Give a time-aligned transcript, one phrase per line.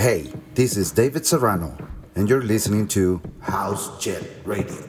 [0.00, 1.76] Hey, this is David Serrano,
[2.14, 4.82] and you're listening to House Jet Radio.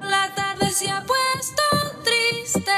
[0.00, 1.62] La tarde se ha puesto
[2.04, 2.70] triste.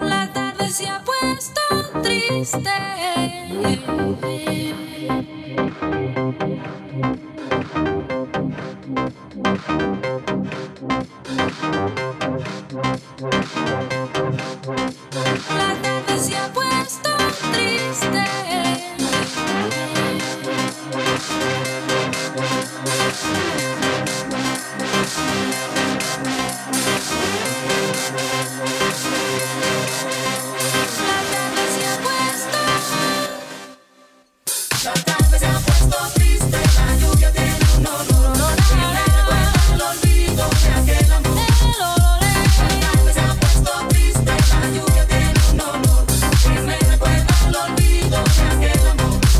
[0.00, 3.06] La tarde se ha puesto triste.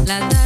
[0.06, 0.45] La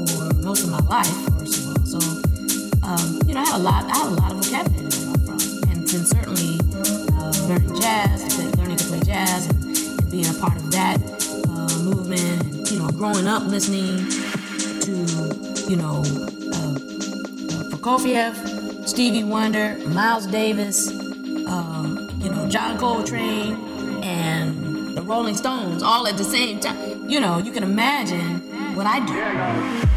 [0.51, 1.07] most of my life,
[1.39, 1.85] first of all.
[1.85, 1.99] So,
[2.83, 5.13] um, you know, I had a lot, I had a lot of vocabulary to draw
[5.23, 5.39] from,
[5.71, 6.59] and certainly
[7.15, 10.97] uh, learning jazz, learning to play jazz, and, and being a part of that
[11.47, 12.43] uh, movement.
[12.43, 14.09] And, you know, growing up listening
[14.81, 14.91] to,
[15.69, 16.03] you know,
[16.51, 20.89] uh, uh, Prokofiev, Stevie Wonder, Miles Davis,
[21.47, 23.55] um, you know, John Coltrane,
[24.03, 27.09] and the Rolling Stones, all at the same time.
[27.09, 29.90] You know, you can imagine what I do.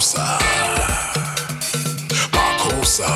[0.00, 0.38] Makosa.
[2.32, 3.12] Makosa.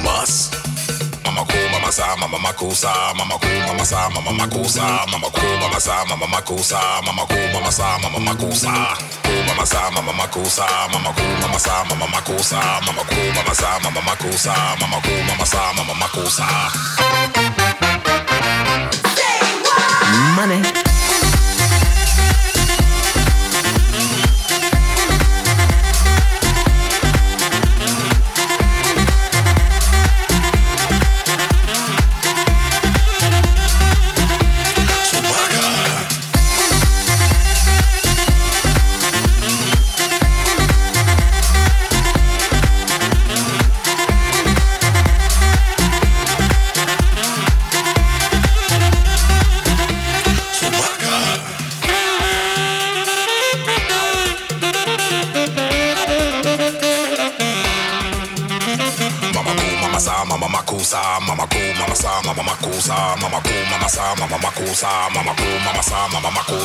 [0.00, 0.48] Mas.
[1.22, 5.80] Mama ko, mama sa, mama makosa, mama ko, mama sa, mama makosa, mama ko, mama
[5.80, 8.72] sa, mama makosa, mama ko, mama sa, mama makosa,
[9.20, 10.64] ko, mama sa, mama makosa,
[10.96, 15.44] mama ko, mama sa, mama makosa, mama ko, mama sa, mama makosa, mama ko, mama
[15.44, 16.48] sa, mama makosa.
[20.34, 20.77] Money.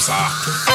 [0.06, 0.73] causar.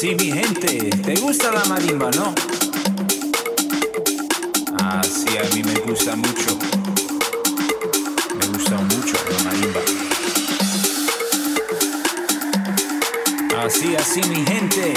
[0.00, 2.34] Así mi gente, ¿te gusta la marimba, no?
[4.78, 6.58] Así a mí me gusta mucho.
[8.38, 9.80] Me gusta mucho la marimba.
[13.62, 14.94] Así, así mi gente.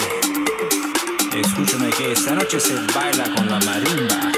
[1.35, 4.31] Escúchame que esta noche se baila con la marimba.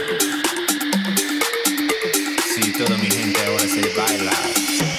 [2.56, 4.95] Sí, toda mi gente ahora se baila.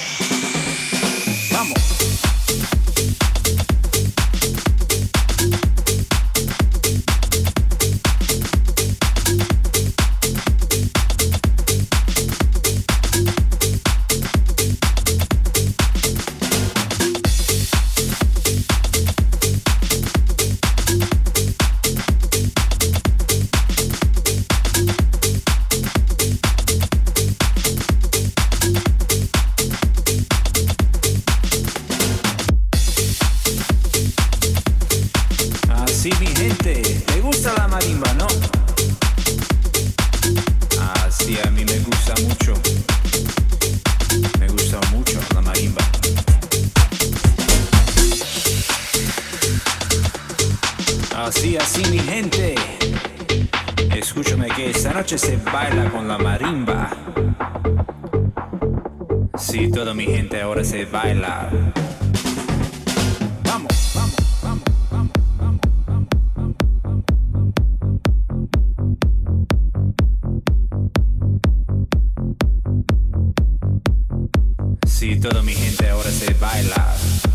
[75.17, 77.26] Sí, toda mi gente ahora se baila.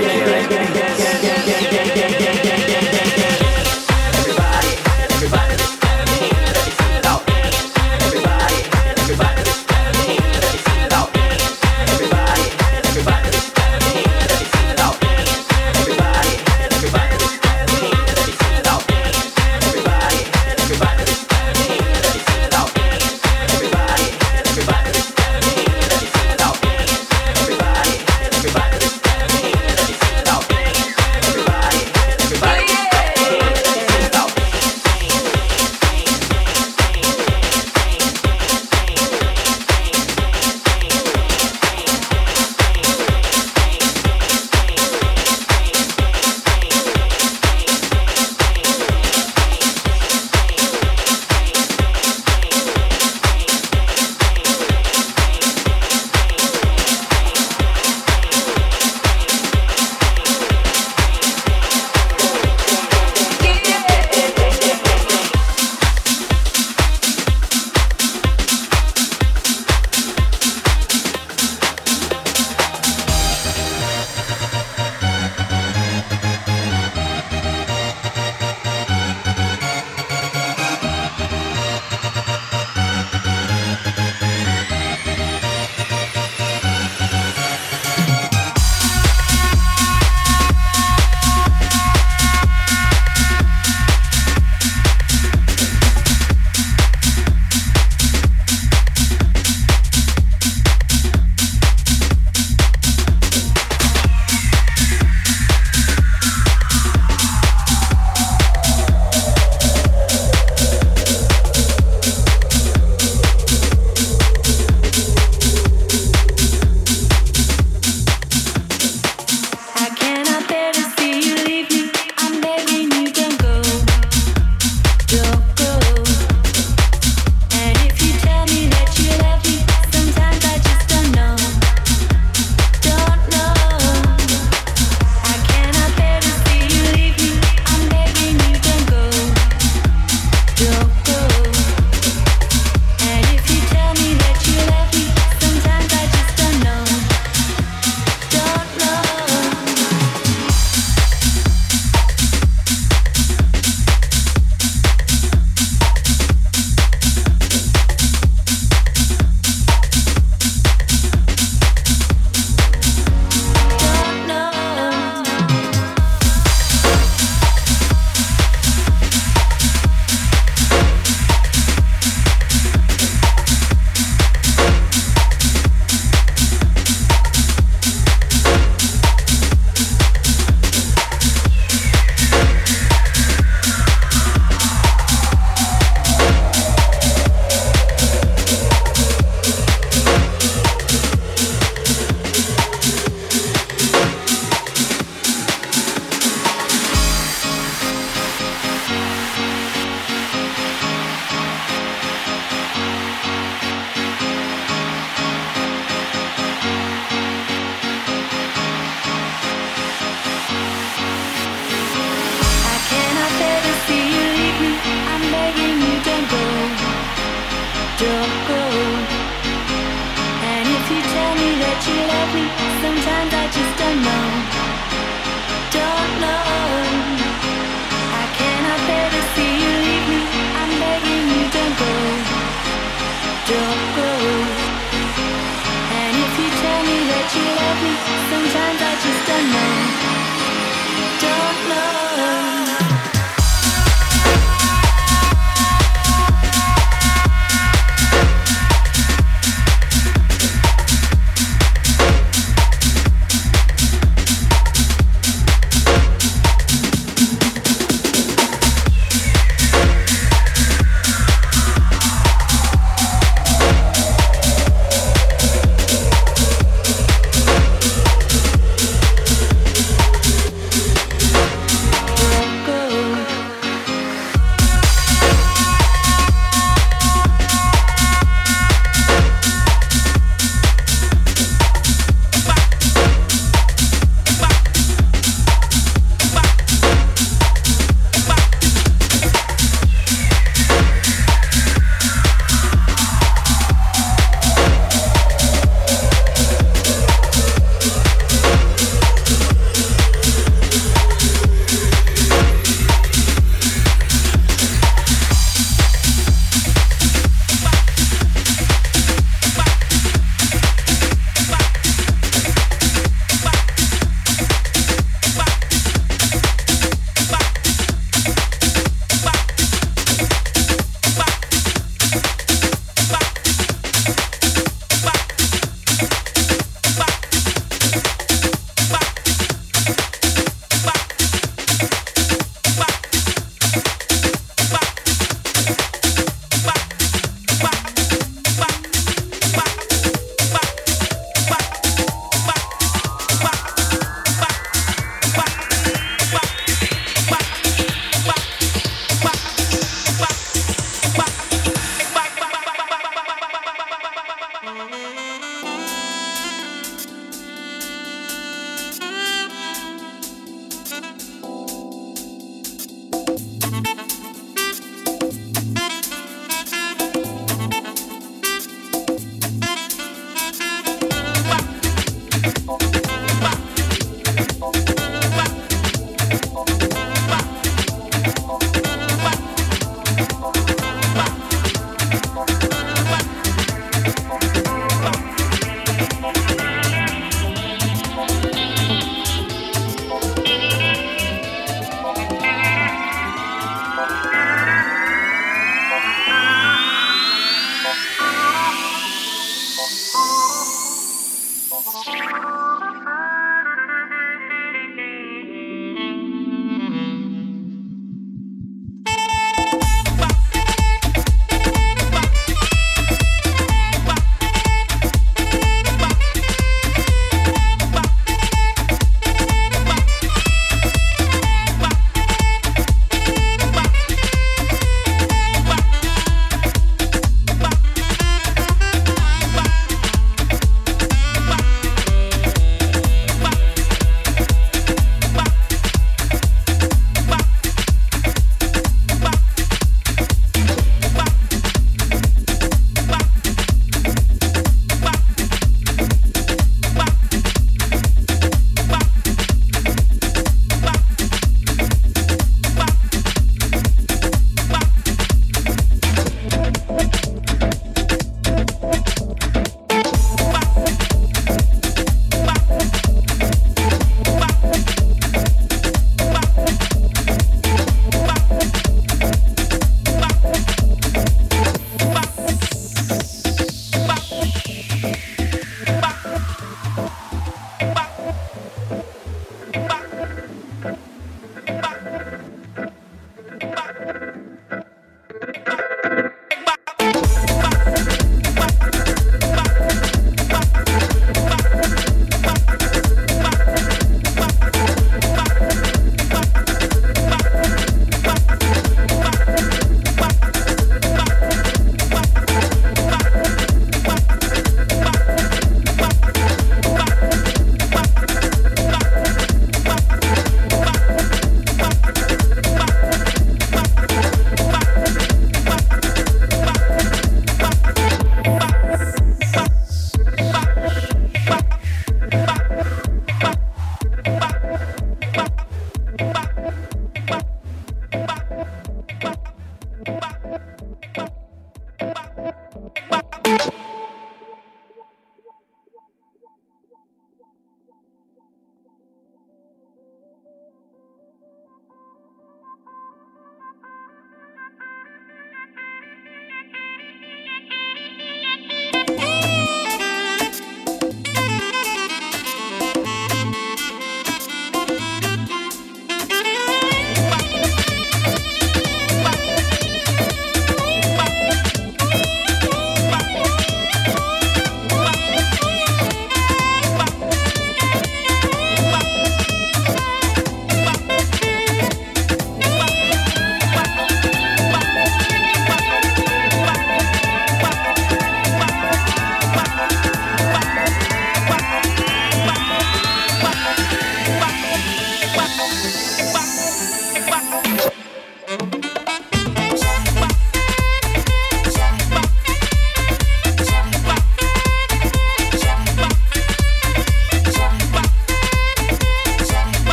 [0.00, 0.86] Yeah.
[0.86, 0.91] it.